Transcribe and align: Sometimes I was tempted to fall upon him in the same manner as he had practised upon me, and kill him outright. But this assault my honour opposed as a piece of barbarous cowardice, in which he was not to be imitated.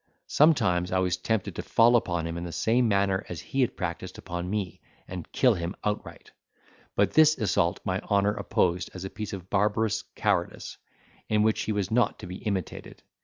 Sometimes 0.25 0.91
I 0.91 0.97
was 0.97 1.15
tempted 1.15 1.53
to 1.55 1.61
fall 1.61 1.95
upon 1.95 2.25
him 2.25 2.35
in 2.35 2.43
the 2.43 2.51
same 2.51 2.87
manner 2.87 3.23
as 3.29 3.39
he 3.39 3.61
had 3.61 3.77
practised 3.77 4.17
upon 4.17 4.49
me, 4.49 4.81
and 5.07 5.31
kill 5.31 5.53
him 5.53 5.75
outright. 5.83 6.31
But 6.95 7.11
this 7.11 7.37
assault 7.37 7.79
my 7.85 7.99
honour 8.09 8.33
opposed 8.33 8.89
as 8.95 9.05
a 9.05 9.11
piece 9.11 9.31
of 9.31 9.51
barbarous 9.51 10.01
cowardice, 10.15 10.79
in 11.29 11.43
which 11.43 11.61
he 11.61 11.71
was 11.71 11.91
not 11.91 12.17
to 12.17 12.25
be 12.25 12.37
imitated. 12.37 13.03